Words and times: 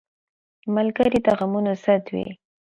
ملګری 0.75 1.19
د 1.25 1.27
غمونو 1.37 1.71
ضد 1.83 2.03
وي 2.13 2.27